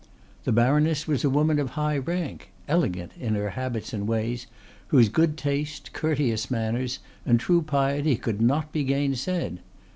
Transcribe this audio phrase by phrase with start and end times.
[0.45, 4.47] The baroness was a woman of high rank, elegant in her habits and ways,
[4.87, 9.59] whose good taste, courteous manners, and true piety could not be gainsaid.